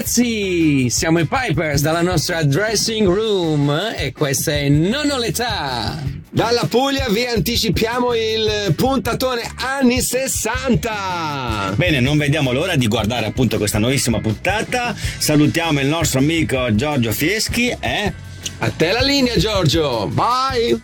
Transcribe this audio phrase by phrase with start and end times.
[0.00, 6.02] ragazzi, siamo i Pipers dalla nostra dressing room e questa è Non ho l'età.
[6.30, 11.74] Dalla Puglia vi anticipiamo il puntatone anni 60.
[11.76, 14.94] Bene, non vediamo l'ora di guardare appunto questa nuovissima puntata.
[14.96, 18.12] Salutiamo il nostro amico Giorgio Fieschi e...
[18.60, 20.80] A te la linea Giorgio, bye!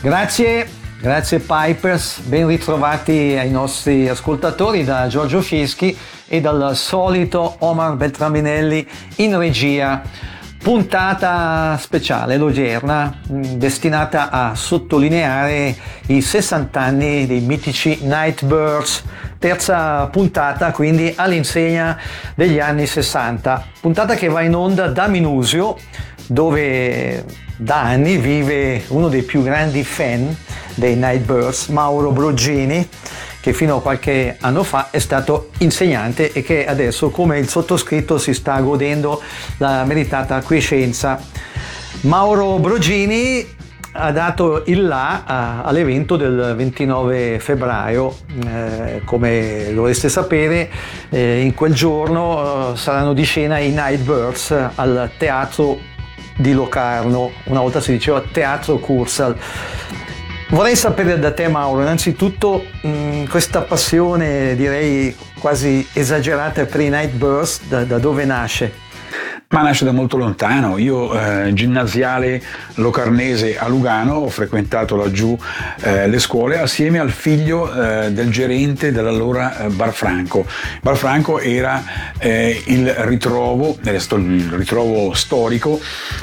[0.00, 0.66] Grazie,
[1.00, 5.96] grazie Pipers, ben ritrovati ai nostri ascoltatori da Giorgio Fieschi
[6.28, 8.86] e dal solito Omar Beltraminelli
[9.16, 10.02] in regia.
[10.62, 15.74] Puntata speciale odierna destinata a sottolineare
[16.08, 19.02] i 60 anni dei mitici Nightbirds,
[19.38, 21.98] terza puntata quindi all'insegna
[22.34, 25.78] degli anni 60, puntata che va in onda da Minusio
[26.30, 27.24] dove
[27.56, 30.34] da anni vive uno dei più grandi fan
[30.74, 32.88] dei Nightbirds, Mauro Broggini,
[33.40, 38.16] che fino a qualche anno fa è stato insegnante e che adesso, come il sottoscritto,
[38.16, 39.20] si sta godendo
[39.56, 41.20] la meritata quiescenza.
[42.02, 43.58] Mauro Brogini
[43.92, 50.70] ha dato il là all'evento del 29 febbraio, eh, come dovreste sapere,
[51.08, 55.78] eh, in quel giorno eh, saranno di scena i Nightbirds al teatro
[56.40, 59.36] di Locarno, una volta si diceva teatro Cursal.
[60.48, 67.66] Vorrei sapere da te Mauro, innanzitutto mh, questa passione direi quasi esagerata per i Nightburst,
[67.68, 68.88] da, da dove nasce?
[69.52, 70.78] Ma nasce da molto lontano.
[70.78, 72.40] Io, eh, ginnasiale
[72.74, 75.36] locarnese a Lugano, ho frequentato laggiù
[75.82, 80.46] eh, le scuole assieme al figlio eh, del gerente dell'allora eh, Bar Franco.
[80.80, 81.82] Bar Franco era
[82.18, 85.80] eh, il ritrovo, il ritrovo storico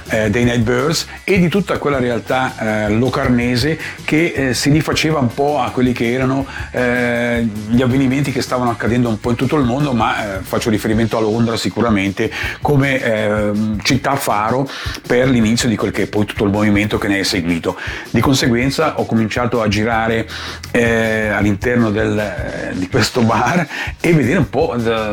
[0.07, 5.71] eh, dei Nightbirds e di tutta quella realtà locarnese che si rifaceva un po' a
[5.71, 10.39] quelli che erano gli avvenimenti che stavano accadendo un po' in tutto il mondo, ma
[10.41, 12.31] faccio riferimento a Londra sicuramente
[12.61, 13.51] come eh,
[13.83, 14.69] città faro
[15.05, 17.77] per l'inizio di quel che è poi tutto il movimento che ne è seguito.
[18.09, 20.27] Di conseguenza ho cominciato a girare
[20.71, 23.67] eh, all'interno del, eh, di questo bar
[23.99, 25.09] e vedere un po' da,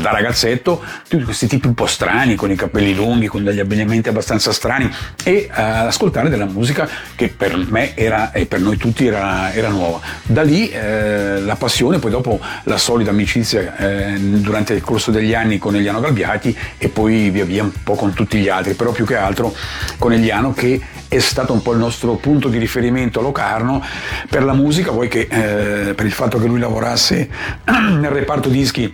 [0.00, 4.08] da, ragazzetto tutti questi tipi un po' strani, con i capelli lunghi, con degli abbigliamenti
[4.08, 4.90] abbastanza strani
[5.24, 9.68] e eh, ascoltare della musica che per me era e per noi tutti era, era
[9.68, 10.00] nuova.
[10.24, 15.34] Da lì eh, la passione, poi dopo la solida amicizia eh, durante il corso degli
[15.34, 18.92] anni con Eliano Galbiati e poi via via un po' con tutti gli altri, però
[18.92, 19.54] più che altro
[19.98, 23.82] con Eliano che è stato un po' il nostro punto di riferimento a Locarno
[24.28, 27.28] per la musica, poi che eh, per il fatto che lui lavorasse
[27.64, 28.92] nel reparto dischi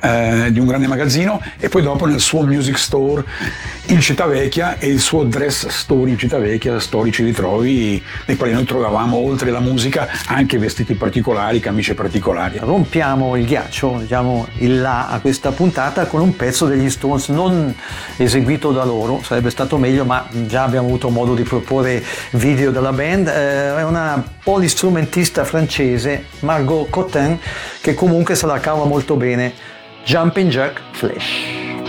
[0.00, 3.24] eh, di un grande magazzino e poi dopo nel suo music store
[3.86, 8.52] in Città Vecchia e il suo dress store in Città Vecchia, storici ritrovi nei quali
[8.52, 12.58] noi trovavamo oltre la musica anche vestiti particolari, camicie particolari.
[12.60, 17.74] Rompiamo il ghiaccio, diciamo il là a questa puntata con un pezzo degli Stones non
[18.16, 22.02] eseguito da loro, sarebbe stato meglio ma già abbiamo avuto modo di proporre
[22.32, 27.38] video della band, eh, è una polistrumentista francese, Margot Cotin,
[27.80, 29.78] che comunque se la cava molto bene.
[30.10, 31.79] Jumping Jack Flash.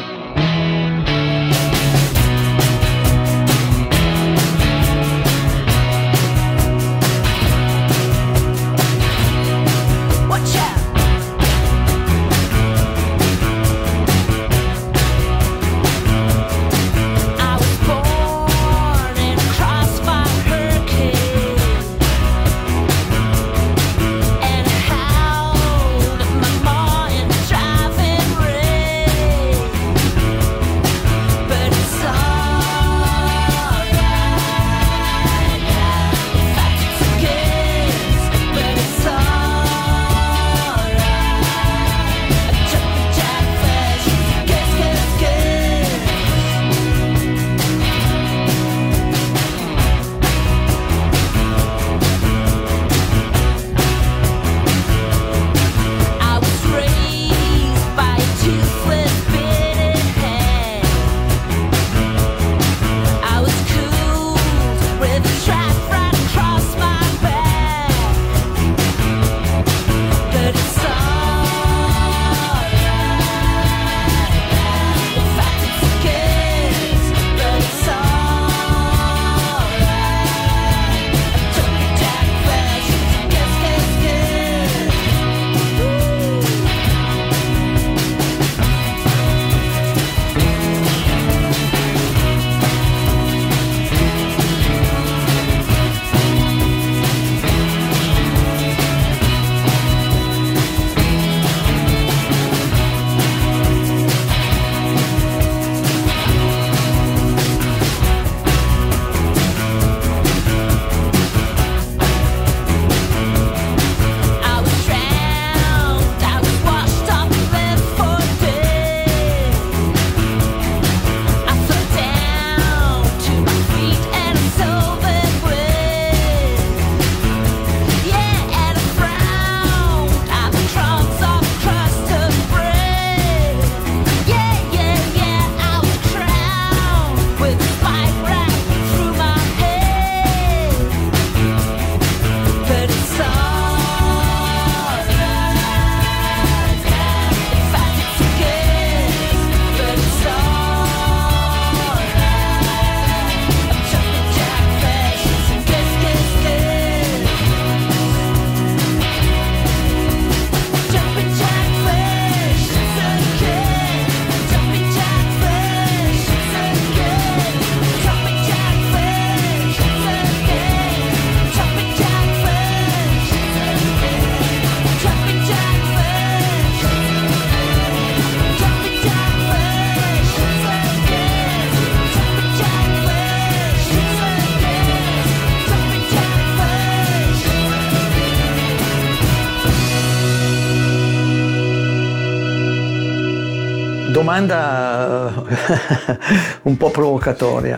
[194.32, 195.44] Domanda
[196.64, 197.78] un po' provocatoria.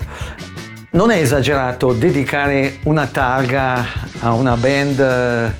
[0.92, 3.84] Non è esagerato dedicare una targa
[4.20, 5.52] a una band eh,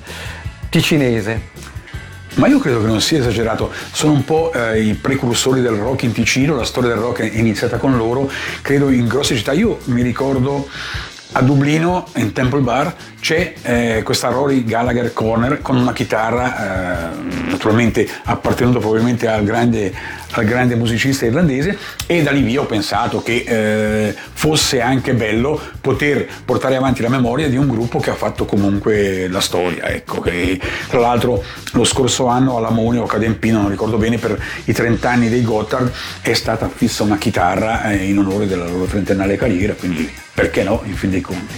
[0.68, 1.52] ticinese?
[2.34, 6.02] Ma io credo che non sia esagerato, sono un po' eh, i precursori del rock
[6.04, 8.30] in Ticino, la storia del rock è iniziata con loro,
[8.60, 9.52] credo in grosse città.
[9.52, 10.68] Io mi ricordo
[11.36, 17.50] a Dublino, in Temple Bar, c'è eh, questa Rory Gallagher Corner con una chitarra, eh,
[17.50, 19.92] naturalmente appartenuta probabilmente al grande,
[20.30, 21.76] al grande, musicista irlandese,
[22.06, 27.08] e da lì via ho pensato che eh, fosse anche bello poter portare avanti la
[27.08, 29.88] memoria di un gruppo che ha fatto comunque la storia.
[29.88, 31.42] Ecco, che, tra l'altro
[31.72, 35.42] lo scorso anno alla Moni o Cadempino, non ricordo bene, per i 30 anni dei
[35.42, 35.90] Gotthard
[36.20, 40.82] è stata fissa una chitarra eh, in onore della loro trentennale carriera, quindi perché no,
[40.84, 41.54] in fin dei conti.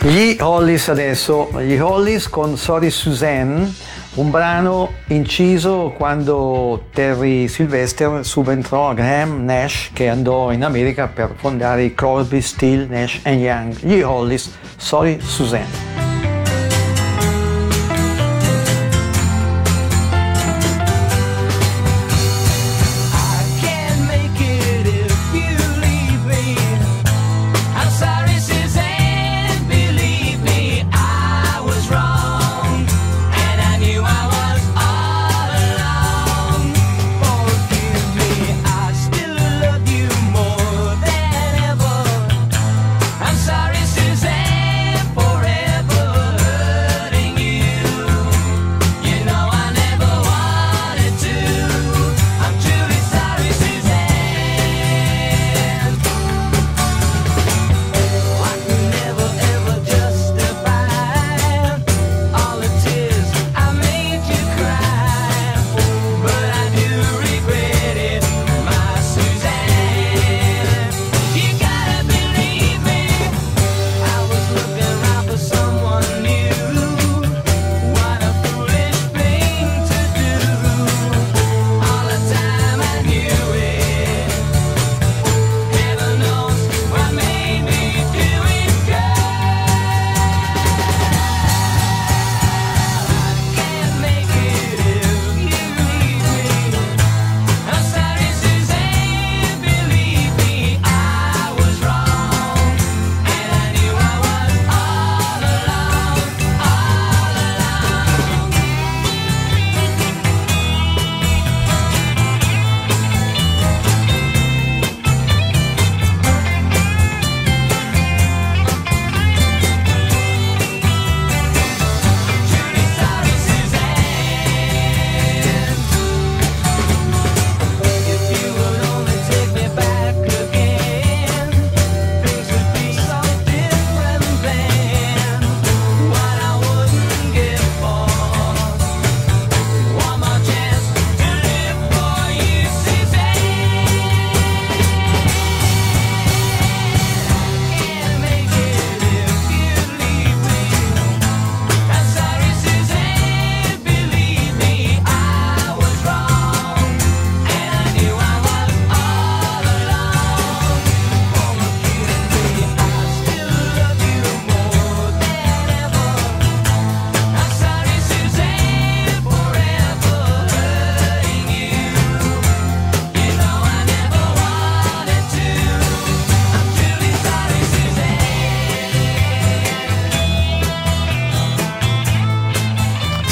[0.00, 3.72] Gli Hollis adesso, gli Hollis con Sorry Suzanne,
[4.14, 11.34] un brano inciso quando Terry Sylvester subentrò a Graham Nash che andò in America per
[11.36, 13.76] fondare i Crosby, Still, Nash Young.
[13.80, 15.97] Gli Hollis, Sorry Suzanne.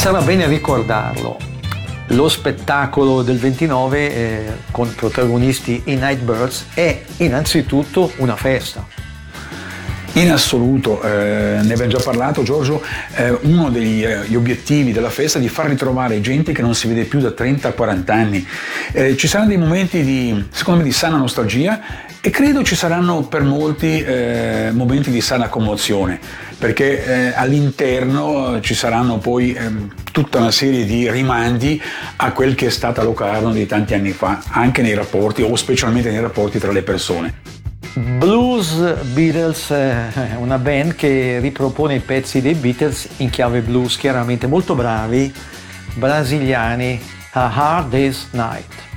[0.07, 1.37] Sarà bene ricordarlo.
[2.11, 8.87] Lo spettacolo del 29 eh, con protagonisti i Nightbirds è innanzitutto una festa.
[10.13, 12.83] In assoluto, eh, ne abbiamo già parlato Giorgio,
[13.17, 16.87] eh, uno degli eh, obiettivi della festa è di far ritrovare gente che non si
[16.87, 18.47] vede più da 30-40 anni.
[18.93, 21.81] Eh, ci saranno dei momenti di, secondo me, di sana nostalgia
[22.27, 26.19] e credo ci saranno per molti eh, momenti di sana commozione,
[26.59, 29.71] perché eh, all'interno ci saranno poi eh,
[30.11, 31.81] tutta una serie di rimandi
[32.17, 36.11] a quel che è stata Locarno di tanti anni fa, anche nei rapporti o specialmente
[36.11, 37.33] nei rapporti tra le persone.
[37.95, 38.75] Blues
[39.13, 44.75] Beatles è una band che ripropone i pezzi dei Beatles in chiave blues, chiaramente molto
[44.75, 45.33] bravi,
[45.95, 47.01] brasiliani,
[47.35, 48.96] A Hard Day's Night.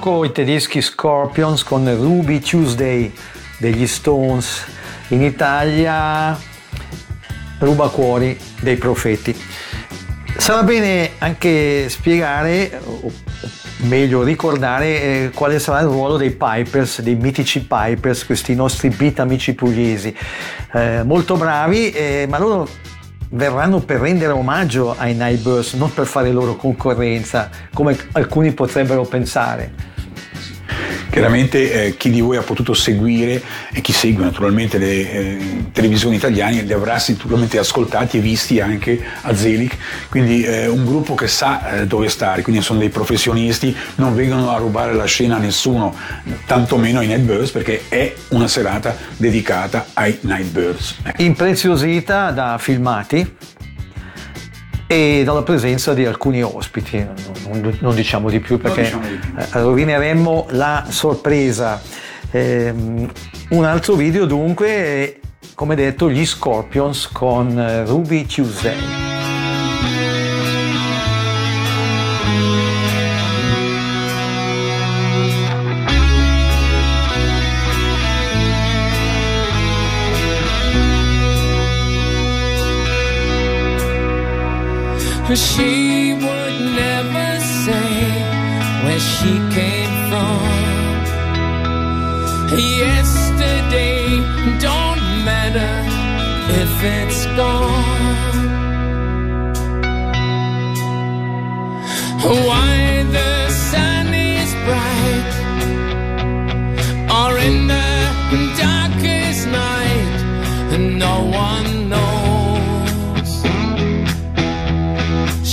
[0.00, 3.12] Poco i tedeschi Scorpions con Ruby Tuesday
[3.58, 4.64] degli Stones.
[5.08, 6.38] In Italia
[7.58, 9.38] Ruba Cuori dei Profeti.
[10.38, 13.12] Sarà bene anche spiegare, o
[13.80, 19.18] meglio ricordare, eh, quale sarà il ruolo dei Pipers, dei mitici Pipers, questi nostri beat
[19.18, 20.16] amici pugliesi.
[20.72, 22.66] Eh, molto bravi, eh, ma loro
[23.32, 29.89] verranno per rendere omaggio ai Nightbirds, non per fare loro concorrenza, come alcuni potrebbero pensare.
[31.10, 35.38] Chiaramente eh, chi di voi ha potuto seguire e chi segue naturalmente le eh,
[35.72, 39.72] televisioni italiane li avrà sicuramente ascoltati e visti anche a Zelig,
[40.08, 44.50] quindi eh, un gruppo che sa eh, dove stare, quindi sono dei professionisti, non vengono
[44.50, 45.94] a rubare la scena a nessuno,
[46.46, 50.96] tantomeno ai Nightbirds perché è una serata dedicata ai Nightbirds.
[51.16, 53.58] Impreziosita da filmati
[54.92, 59.14] e dalla presenza di alcuni ospiti, non, non- non diciamo di più perché diciamo di
[59.14, 59.34] più.
[59.38, 61.80] eh, rovineremmo la sorpresa.
[62.32, 63.08] Ehm,
[63.50, 65.20] un altro video dunque,
[65.54, 69.09] come detto, gli Scorpions con eh, Ruby Tuesday.
[85.36, 87.92] She would never say
[88.82, 90.42] where she came from.
[92.58, 94.18] Yesterday
[94.58, 95.74] don't matter
[96.62, 98.10] if it's gone.
[102.48, 105.32] Why the sun is bright
[107.18, 107.88] or in the
[108.58, 110.16] darkest night,
[110.76, 111.69] no one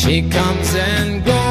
[0.07, 1.46] She comes and goes.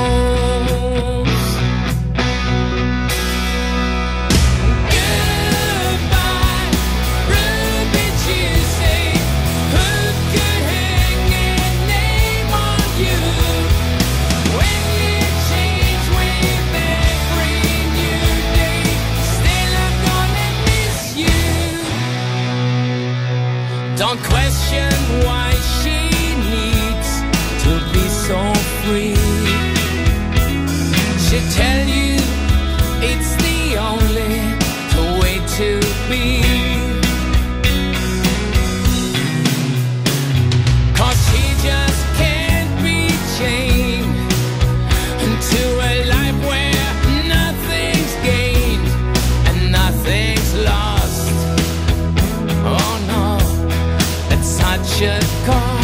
[54.97, 55.76] Such a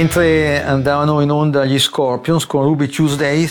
[0.00, 3.46] Mentre andavano in onda gli Scorpions con Ruby Tuesday,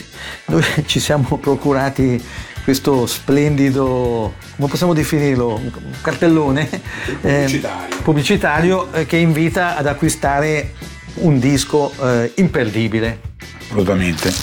[0.45, 2.19] noi ci siamo procurati
[2.63, 6.67] questo splendido, come possiamo definirlo, un cartellone
[7.21, 7.97] eh, Pubblicitario.
[8.01, 10.73] pubblicitario, eh, che invita ad acquistare
[11.17, 13.19] un disco eh, imperdibile.
[13.65, 14.33] assolutamente.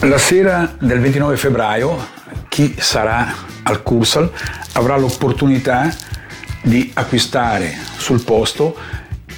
[0.00, 2.08] La sera del 29 febbraio
[2.50, 4.30] chi sarà al Cursal
[4.74, 5.90] avrà l'opportunità
[6.60, 8.76] di acquistare sul posto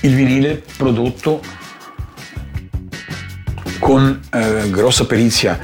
[0.00, 1.40] il vinile prodotto
[3.78, 5.58] con eh, grossa perizia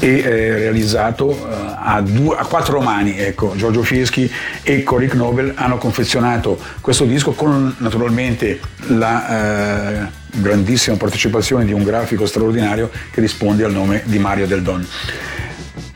[0.00, 3.18] e eh, realizzato eh, a, due- a quattro mani.
[3.18, 4.30] Ecco, Giorgio Fieschi
[4.62, 11.82] e Cory Knobel hanno confezionato questo disco con naturalmente la eh, grandissima partecipazione di un
[11.82, 14.86] grafico straordinario che risponde al nome di Mario Del Don.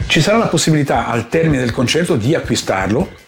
[0.06, 3.20] Ci sarà la possibilità al termine del concerto di acquistarlo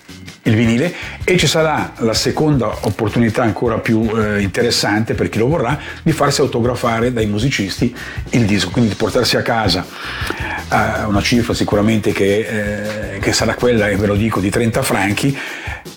[0.44, 0.92] il vinile
[1.24, 6.12] e ci sarà la seconda opportunità ancora più eh, interessante per chi lo vorrà di
[6.12, 7.94] farsi autografare dai musicisti
[8.30, 9.84] il disco, quindi di portarsi a casa
[10.70, 14.82] eh, una cifra sicuramente che, eh, che sarà quella, e ve lo dico, di 30
[14.82, 15.36] franchi,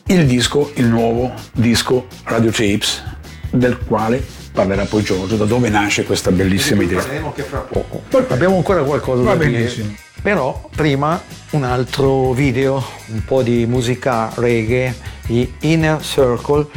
[0.06, 3.04] il disco, il nuovo disco Radio Tapes
[3.50, 7.04] del quale parlerà poi Giorgio, da dove nasce questa bellissima idea.
[7.36, 8.04] che fra poco.
[8.30, 10.06] Abbiamo ancora qualcosa Va da dire.
[10.22, 16.68] Però prima un altro video, un po' di musica reggae, di Inner Circle,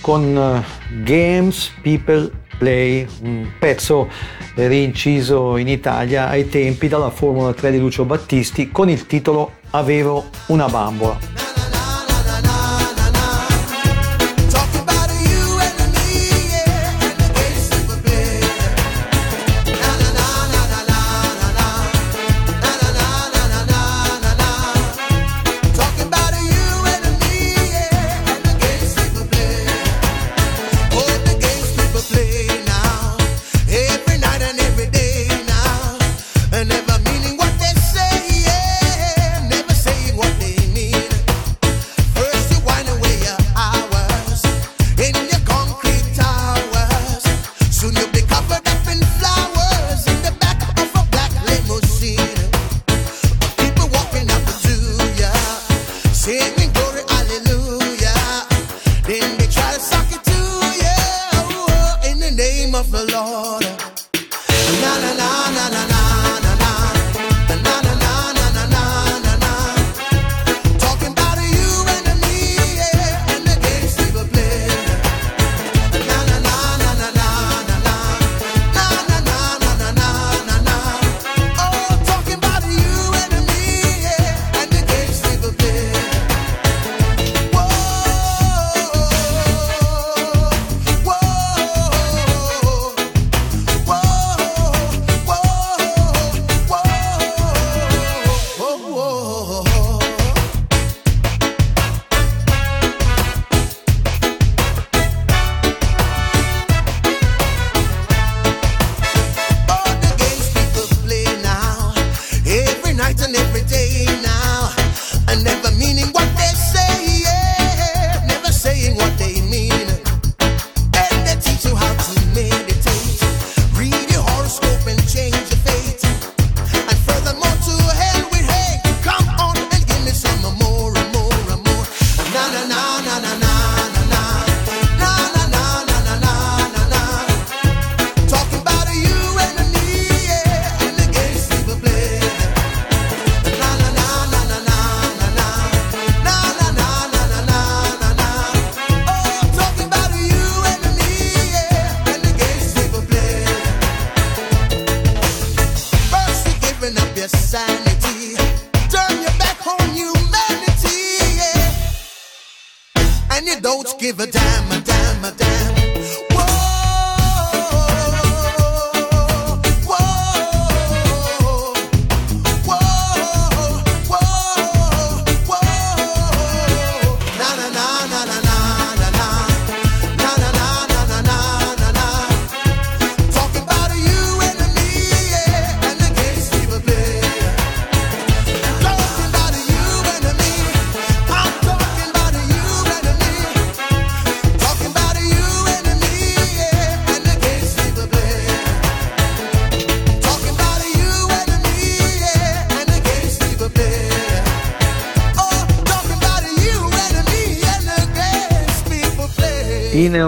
[0.00, 4.08] con eh, Games People Play, un pezzo
[4.54, 10.30] rinciso in Italia ai tempi dalla Formula 3 di Lucio Battisti con il titolo Avevo
[10.46, 11.35] una bambola.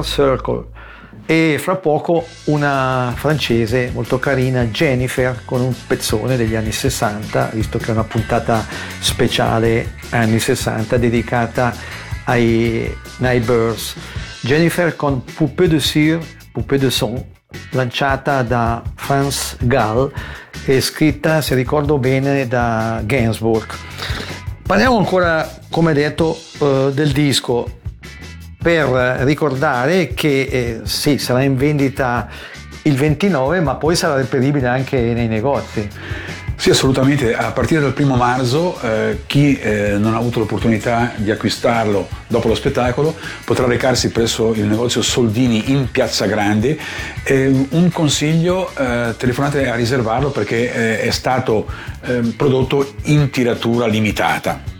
[0.08, 0.76] Circle
[1.30, 7.76] e fra poco una francese molto carina, Jennifer, con un pezzone degli anni 60, visto
[7.76, 8.64] che è una puntata
[8.98, 11.74] speciale anni 60 dedicata
[12.24, 13.94] ai Nightbirds.
[14.40, 17.22] Jennifer con Poupée de Cire, Poupée de Son,
[17.72, 20.10] lanciata da Franz Gall
[20.64, 23.66] e scritta, se ricordo bene, da Gainsbourg.
[24.62, 27.76] Parliamo ancora, come detto, eh, del disco
[28.60, 28.88] per
[29.20, 32.28] ricordare che eh, sì, sarà in vendita
[32.82, 35.88] il 29, ma poi sarà reperibile anche nei negozi.
[36.58, 37.36] Sì, assolutamente.
[37.36, 42.48] A partire dal primo marzo eh, chi eh, non ha avuto l'opportunità di acquistarlo dopo
[42.48, 46.76] lo spettacolo potrà recarsi presso il negozio Soldini in Piazza Grande.
[47.22, 51.64] Eh, un consiglio, eh, telefonate a riservarlo perché eh, è stato
[52.04, 54.77] ehm, prodotto in tiratura limitata.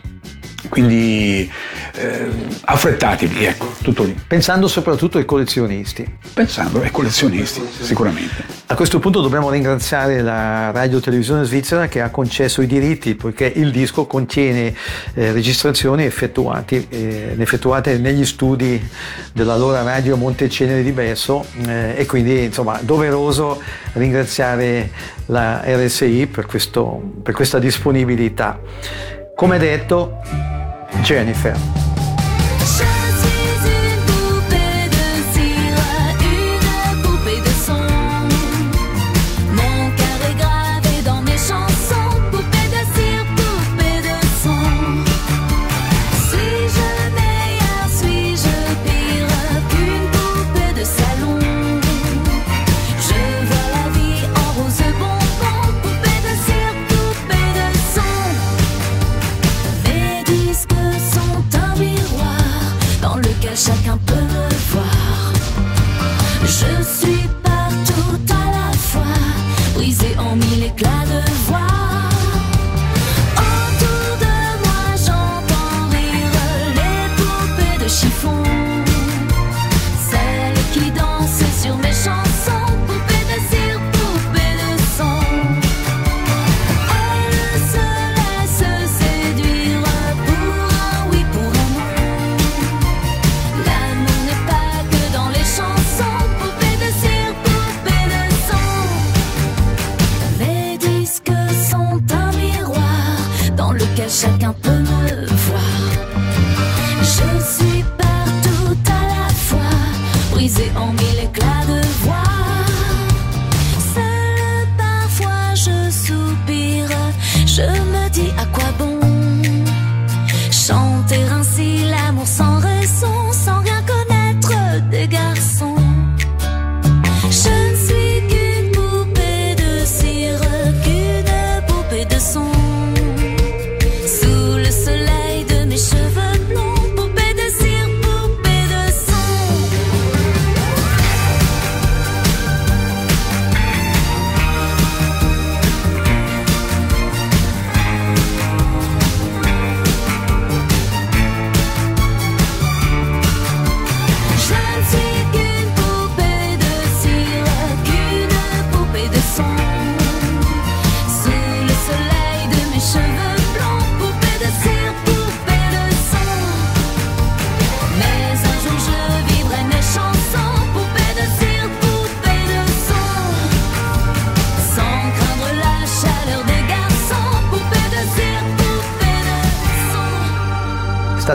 [0.69, 1.51] Quindi
[1.95, 2.29] eh,
[2.65, 4.17] affrettatevi, ecco, tutto lì.
[4.27, 6.05] Pensando soprattutto ai collezionisti.
[6.35, 8.45] Pensando ai collezionisti, sicuramente.
[8.67, 13.47] A questo punto dobbiamo ringraziare la Radio Televisione Svizzera che ha concesso i diritti poiché
[13.47, 14.75] il disco contiene
[15.15, 18.85] eh, registrazioni effettuate, eh, effettuate, negli studi
[19.33, 24.91] dell'allora Radio Montecenere di Berso eh, e quindi insomma doveroso ringraziare
[25.27, 28.61] la RSI per, questo, per questa disponibilità.
[29.39, 30.19] Come detto,
[31.03, 31.88] Jennifer.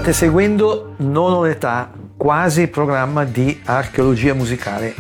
[0.04, 4.94] State seguendo Non ho l'età, quasi programma di archeologia musicale.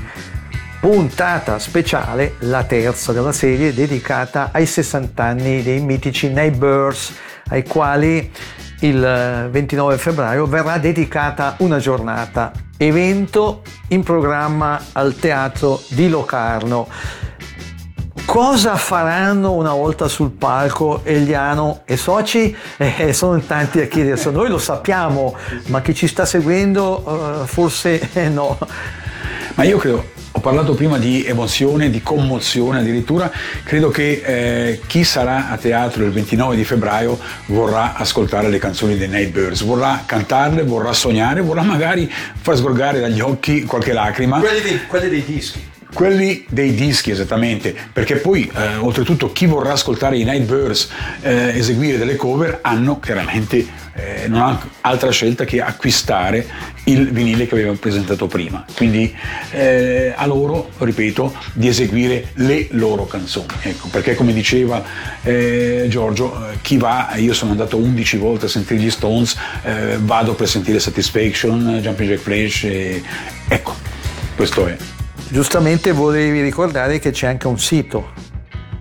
[0.79, 7.13] Puntata speciale, la terza della serie, dedicata ai 60 anni dei mitici Neighbors,
[7.49, 8.31] ai quali
[8.79, 12.53] il 29 febbraio verrà dedicata una giornata.
[12.77, 16.87] Evento in programma al Teatro di Locarno.
[18.33, 22.55] Cosa faranno una volta sul palco Eliano e soci?
[22.97, 27.45] Eh, sono in tanti a chiedersi, noi lo sappiamo, ma chi ci sta seguendo eh,
[27.45, 28.57] forse eh, no.
[29.53, 33.31] Ma io credo, ho parlato prima di emozione, di commozione addirittura,
[33.63, 38.97] credo che eh, chi sarà a teatro il 29 di febbraio vorrà ascoltare le canzoni
[38.97, 44.39] dei Nightbirds, vorrà cantarle, vorrà sognare, vorrà magari far sgorgare dagli occhi qualche lacrima.
[44.87, 45.72] quelli dei dischi.
[45.93, 50.89] Quelli dei dischi esattamente, perché poi eh, oltretutto chi vorrà ascoltare i Nightbirds
[51.21, 56.45] eh, eseguire delle cover hanno chiaramente eh, non ha altra scelta che acquistare
[56.86, 58.65] il vinile che avevamo presentato prima.
[58.75, 59.15] Quindi
[59.51, 63.47] eh, a loro, ripeto, di eseguire le loro canzoni.
[63.62, 64.84] Ecco, perché come diceva
[65.21, 69.97] eh, Giorgio, eh, chi va, io sono andato 11 volte a sentire gli Stones, eh,
[69.99, 72.67] vado per sentire Satisfaction, Jumping Jack Flash,
[73.47, 73.75] ecco,
[74.36, 74.92] questo è.
[75.30, 78.12] Giustamente volevi ricordare che c'è anche un sito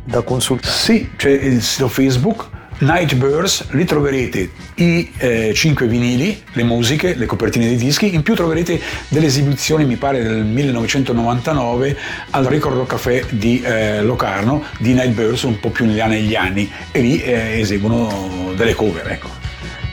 [0.05, 0.73] da consultare.
[0.73, 2.49] Sì, c'è il sito Facebook
[2.83, 8.35] Nightbirds, lì troverete i eh, 5 vinili, le musiche, le copertine dei dischi, in più
[8.35, 11.97] troverete delle esibizioni, mi pare del 1999,
[12.31, 16.71] al Ricordo Café di eh, Locarno, di Nightbirds, un po' più negli anni negli anni,
[16.90, 19.29] e lì eh, eseguono delle cover, ecco.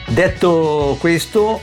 [0.08, 1.60] Detto questo,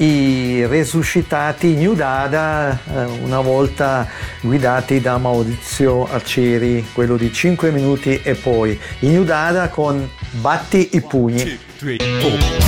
[0.00, 4.08] i resuscitati New Dada, eh, una volta
[4.40, 10.90] guidati da Maurizio Arcieri, quello di 5 minuti e poi i New Dada con Batti
[10.92, 11.58] i pugni.
[11.78, 12.59] Batti i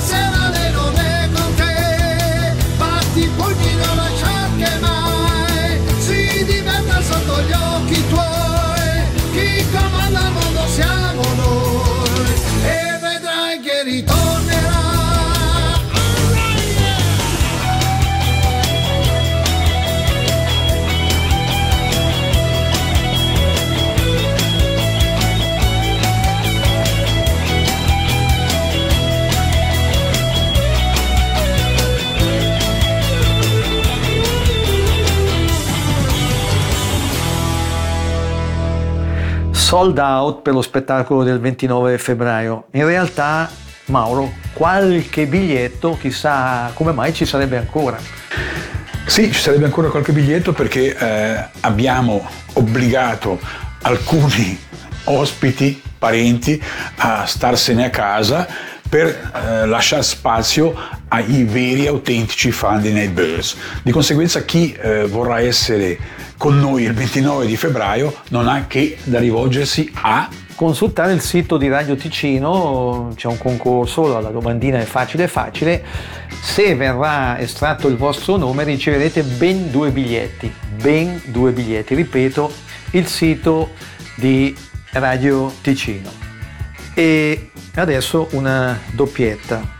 [0.00, 0.39] Seven.
[39.70, 42.64] sold out per lo spettacolo del 29 febbraio.
[42.72, 43.48] In realtà,
[43.84, 47.96] Mauro, qualche biglietto, chissà come mai ci sarebbe ancora.
[49.06, 53.38] Sì, ci sarebbe ancora qualche biglietto perché eh, abbiamo obbligato
[53.82, 54.58] alcuni
[55.06, 56.60] ospiti, parenti,
[56.96, 58.48] a starsene a casa
[58.90, 60.74] per eh, lasciare spazio
[61.08, 63.56] ai veri autentici fan di Nightbirds.
[63.82, 65.96] Di conseguenza chi eh, vorrà essere
[66.36, 71.56] con noi il 29 di febbraio non ha che da rivolgersi a consultare il sito
[71.56, 75.82] di Radio Ticino, c'è un concorso, la domandina è facile facile,
[76.42, 82.52] se verrà estratto il vostro nome riceverete ben due biglietti, ben due biglietti, ripeto,
[82.90, 83.70] il sito
[84.16, 84.54] di
[84.92, 86.29] Radio Ticino
[87.00, 89.76] e adesso una doppietta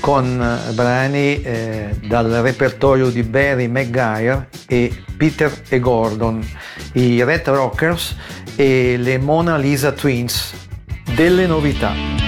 [0.00, 6.42] con eh, brani eh, dal repertorio di Barry McGuire e Peter e Gordon,
[6.92, 8.16] i Red Rockers
[8.56, 10.54] e le Mona Lisa Twins.
[11.14, 12.27] Delle novità.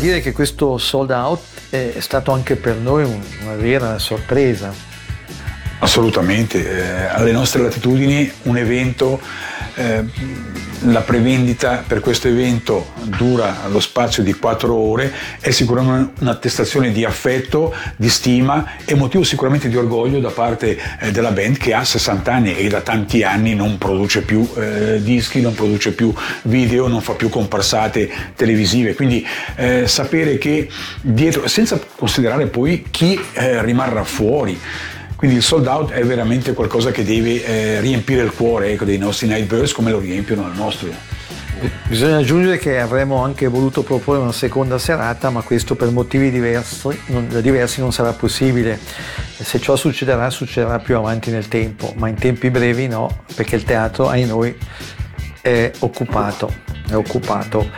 [0.00, 1.40] Dire che questo sold out
[1.70, 4.72] è stato anche per noi un- una vera sorpresa.
[5.78, 9.20] Assolutamente, eh, alle nostre latitudini un evento,
[9.74, 10.04] eh,
[10.84, 17.04] la prevendita per questo evento dura lo spazio di quattro ore, è sicuramente un'attestazione di
[17.04, 21.84] affetto, di stima e motivo sicuramente di orgoglio da parte eh, della band che ha
[21.84, 26.88] 60 anni e da tanti anni non produce più eh, dischi, non produce più video,
[26.88, 30.68] non fa più comparsate televisive, quindi eh, sapere che
[31.00, 34.58] dietro, senza considerare poi chi eh, rimarrà fuori,
[35.20, 38.96] quindi il sold out è veramente qualcosa che deve eh, riempire il cuore ecco, dei
[38.96, 40.88] nostri Nightbirds come lo riempiono il nostro.
[41.86, 46.88] Bisogna aggiungere che avremmo anche voluto proporre una seconda serata, ma questo per motivi diversi
[47.08, 48.78] non, diversi non sarà possibile.
[49.36, 53.64] Se ciò succederà, succederà più avanti nel tempo, ma in tempi brevi no, perché il
[53.64, 54.56] teatro, ai noi,
[55.42, 56.50] è occupato.
[56.88, 57.68] È occupato.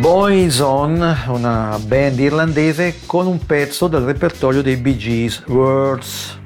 [0.00, 6.38] Boys On, una band irlandese con un pezzo del repertorio dei Bee Gees, Words.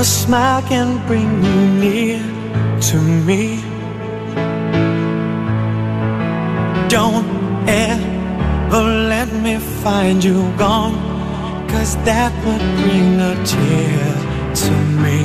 [0.00, 2.20] A smile can bring you near
[2.88, 2.96] to
[3.26, 3.60] me.
[6.88, 7.28] Don't
[7.68, 8.82] ever
[9.12, 10.96] let me find you gone,
[11.68, 14.06] cause that would bring a tear
[14.62, 14.72] to
[15.02, 15.20] me.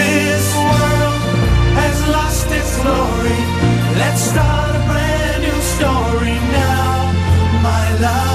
[0.00, 1.22] This world
[1.80, 3.40] has lost its glory.
[4.02, 8.31] Let's start a brand new story now, my love.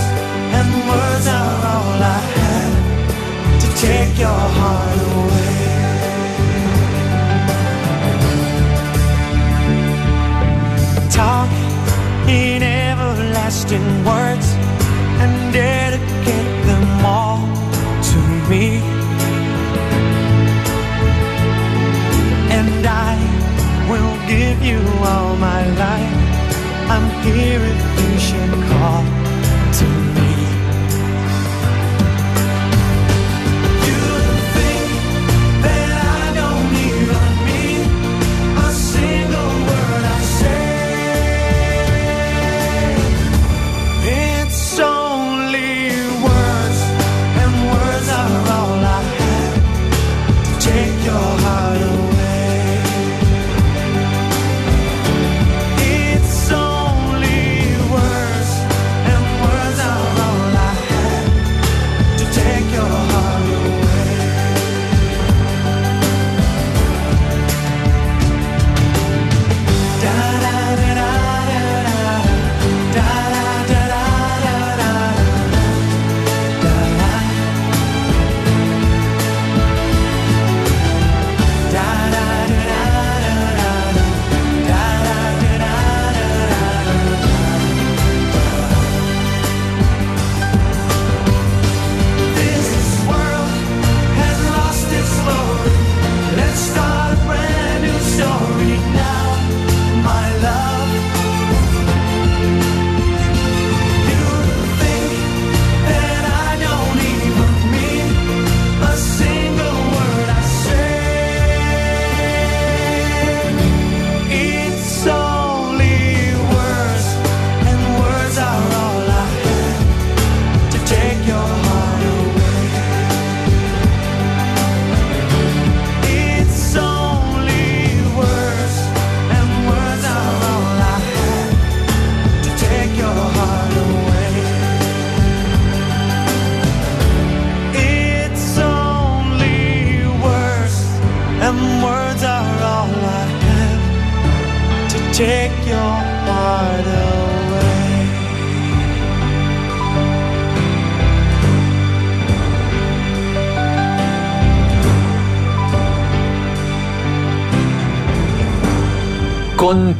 [0.57, 2.73] and words are all I had
[3.61, 5.55] to take your heart away
[11.11, 11.51] Talk,
[12.27, 13.09] he never
[14.03, 14.47] words
[15.21, 17.41] and dedicate them all
[18.09, 18.19] to
[18.49, 18.94] me.
[24.27, 26.15] Give you all my life.
[26.89, 29.03] I'm here if you should call
[29.73, 30.24] to me.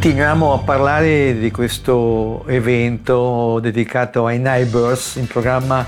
[0.05, 5.83] Continuiamo a parlare di questo evento dedicato ai Neighbors in programma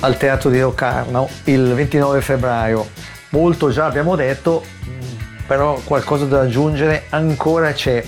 [0.00, 2.86] al Teatro di Locarno il 29 febbraio.
[3.30, 4.62] Molto già abbiamo detto,
[5.46, 8.04] però qualcosa da aggiungere ancora c'è.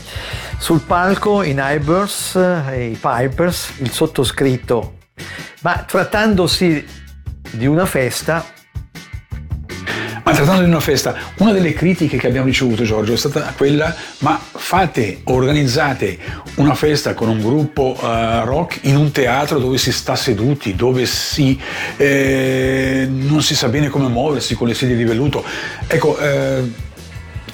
[0.58, 4.98] Sul palco i Neighbors e i Pipers, il sottoscritto,
[5.62, 6.86] ma trattandosi
[7.52, 8.44] di una festa,
[10.30, 13.92] Ma trattando di una festa, una delle critiche che abbiamo ricevuto, Giorgio, è stata quella:
[14.18, 16.16] ma fate, organizzate
[16.54, 21.04] una festa con un gruppo eh, rock in un teatro dove si sta seduti, dove
[21.04, 21.60] si,
[21.96, 25.44] eh, non si sa bene come muoversi con le sedie di velluto.
[25.88, 26.62] Ecco, eh,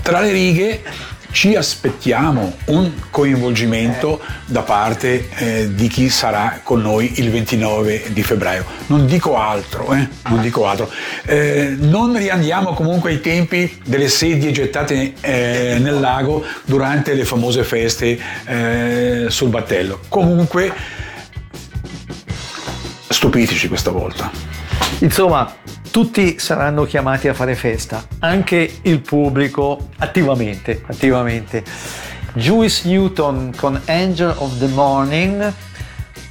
[0.03, 0.83] tra le righe
[1.31, 8.23] ci aspettiamo un coinvolgimento da parte eh, di chi sarà con noi il 29 di
[8.23, 8.65] febbraio.
[8.87, 10.91] Non dico altro, eh, non dico altro.
[11.25, 17.65] Eh, non riandiamo comunque ai tempi delle sedie gettate eh, nel lago durante le famose
[17.65, 20.01] feste eh, sul battello.
[20.09, 20.73] Comunque,
[23.09, 24.31] stupiteci questa volta.
[25.01, 25.55] Insomma,
[25.97, 31.65] tutti saranno chiamati a fare festa, anche il pubblico attivamente, attivamente.
[32.35, 35.51] Juice Newton con Angel of the Morning,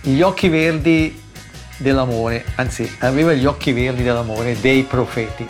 [0.01, 1.19] gli occhi verdi
[1.77, 5.47] dell'amore, anzi aveva gli occhi verdi dell'amore dei profeti.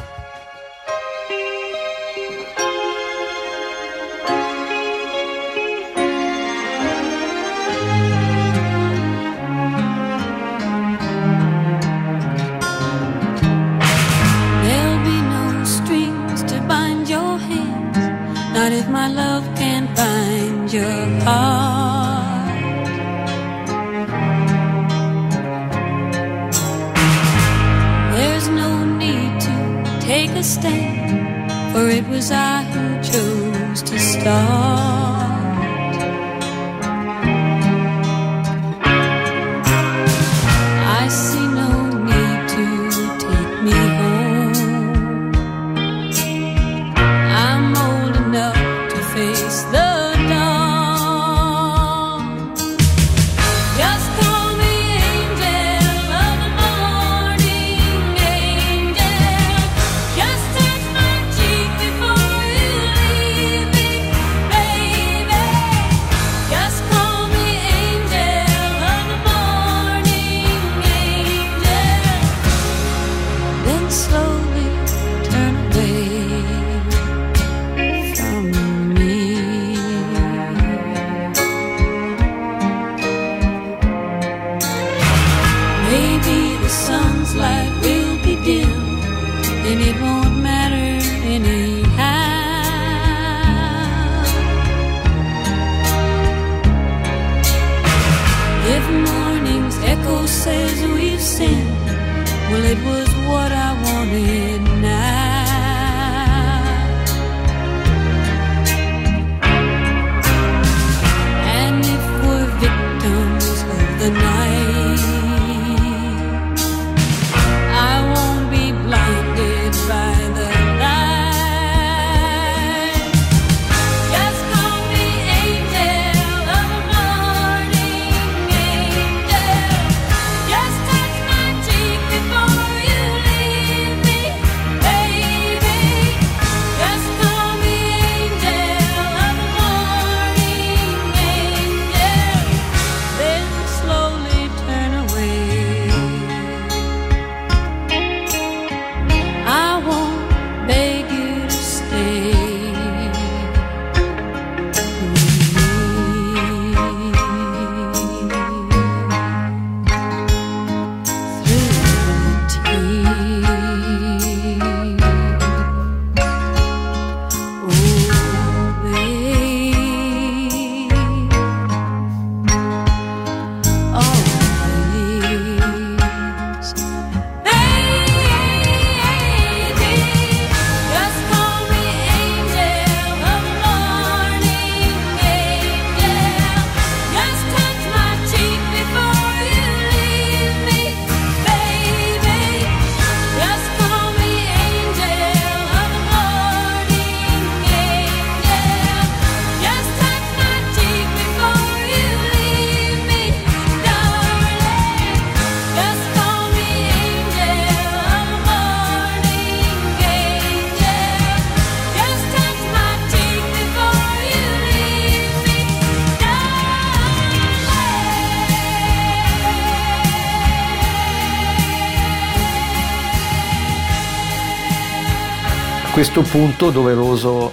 [226.08, 227.51] Questo punto doveroso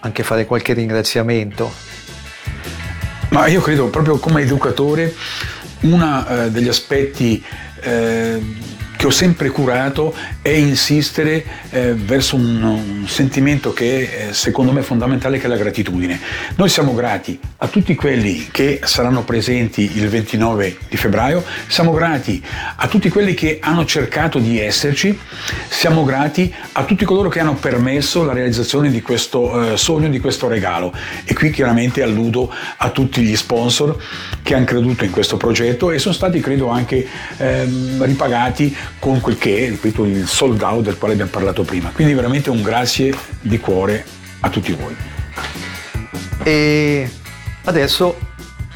[0.00, 1.70] anche fare qualche ringraziamento.
[3.28, 5.14] Ma io credo proprio come educatore
[5.80, 7.44] uno degli aspetti
[7.80, 8.40] eh,
[8.96, 14.80] che ho sempre curato è insistere eh, verso un, un, sentimento che eh, secondo me
[14.80, 16.20] è fondamentale che è la gratitudine.
[16.56, 22.42] Noi siamo grati a tutti quelli che saranno presenti il 29 di febbraio, siamo grati
[22.74, 25.16] a tutti quelli che hanno cercato di esserci,
[25.68, 30.18] siamo grati a tutti coloro che hanno permesso la realizzazione di questo eh, sogno, di
[30.18, 30.92] questo regalo.
[31.24, 33.96] E qui chiaramente alludo a tutti gli sponsor
[34.42, 39.38] che hanno creduto in questo progetto e sono stati credo anche ehm, ripagati con quel
[39.38, 41.90] che è ripeto, il sold out del quale abbiamo parlato prima.
[41.90, 44.04] Quindi veramente un grazie di cuore
[44.40, 44.96] a tutti voi.
[46.42, 47.10] E
[47.64, 48.18] adesso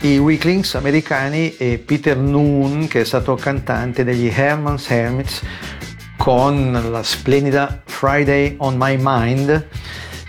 [0.01, 5.43] i Weaklings americani e Peter Noon, che è stato cantante degli Herman's Hermits,
[6.19, 9.67] con la splendida Friday on My Mind,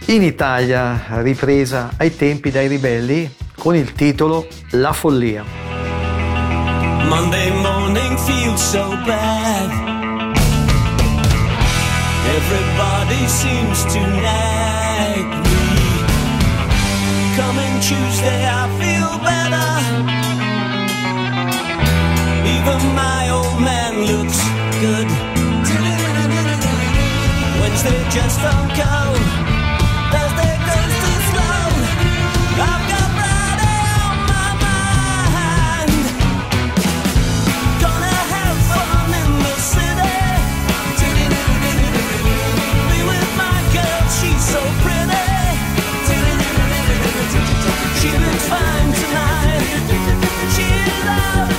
[0.06, 5.44] in Italia ripresa ai tempi dai ribelli con il titolo La follia.
[7.10, 9.47] Monday morning feels so bad.
[12.40, 15.66] Everybody seems to nag me.
[17.36, 19.70] Coming Tuesday, I feel better.
[22.56, 24.40] Even my old man looks
[24.84, 25.10] good.
[27.60, 29.57] Wednesday just don't go.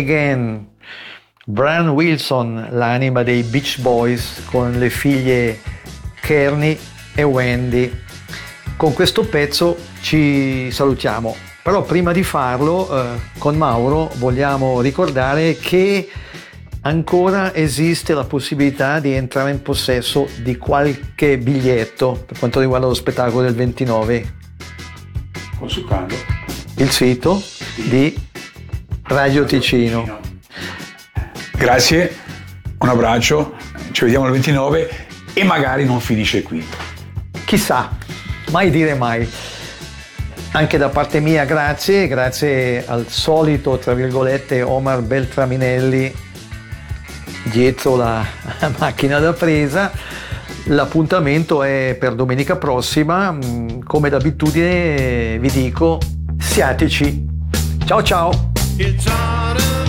[0.00, 0.66] Again,
[1.44, 5.60] Brian Wilson, l'anima dei Beach Boys con le figlie
[6.22, 6.78] Kearney
[7.14, 7.92] e Wendy.
[8.76, 16.08] Con questo pezzo ci salutiamo, però prima di farlo eh, con Mauro vogliamo ricordare che
[16.82, 22.94] ancora esiste la possibilità di entrare in possesso di qualche biglietto per quanto riguarda lo
[22.94, 24.34] spettacolo del 29
[25.58, 26.14] Consultando.
[26.76, 27.42] il sito
[27.88, 28.28] di
[29.10, 30.20] Radio Ticino.
[31.56, 32.16] Grazie,
[32.78, 33.54] un abbraccio,
[33.90, 34.88] ci vediamo il 29
[35.32, 36.64] e magari non finisce qui.
[37.44, 37.90] Chissà,
[38.52, 39.28] mai dire mai.
[40.52, 46.14] Anche da parte mia grazie, grazie al solito, tra virgolette, Omar Beltraminelli
[47.50, 48.24] dietro la
[48.78, 49.90] macchina da presa.
[50.66, 55.98] L'appuntamento è per domenica prossima, Mm, come d'abitudine vi dico,
[56.38, 57.26] siateci.
[57.84, 58.49] Ciao ciao!
[58.82, 59.79] It's on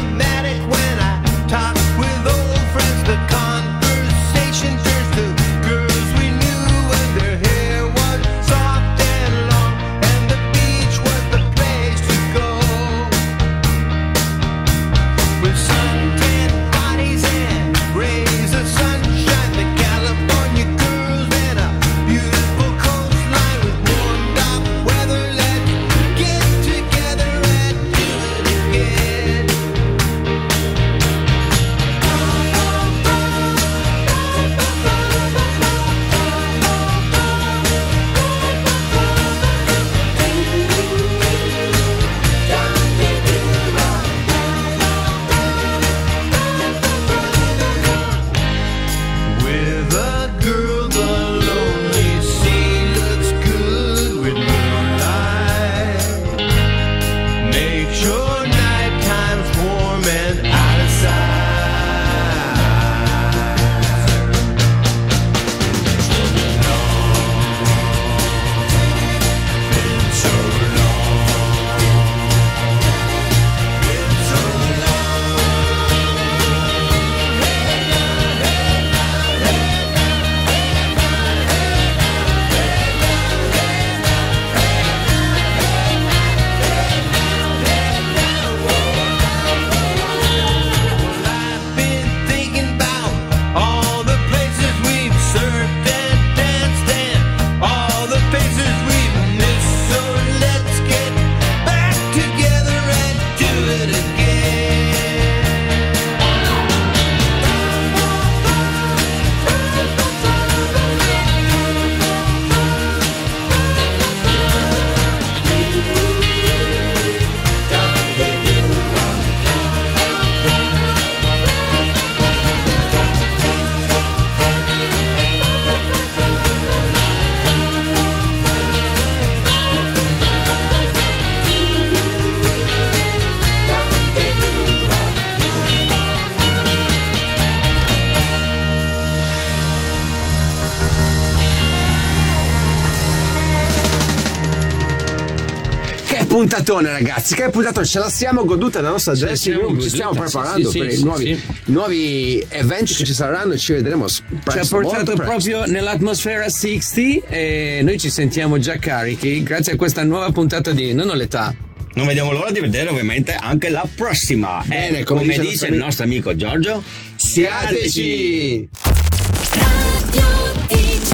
[146.52, 150.12] puntatone, ragazzi, che puntatone, ce la siamo goduta la nostra Ce dressing room, ci stiamo
[150.12, 151.42] preparando sì, per sì, i nuovi, sì.
[151.66, 157.80] nuovi eventi che ci saranno e ci vedremo Ci ha portato proprio nell'atmosfera 60 e
[157.84, 161.56] noi ci sentiamo già carichi grazie a questa nuova puntata di Non ho l'età.
[161.94, 164.62] Non vediamo l'ora di vedere ovviamente anche la prossima.
[164.66, 166.84] Bene, e come come, dice il dice nostro il nostro amico Giorgio,
[167.16, 168.70] Siateci!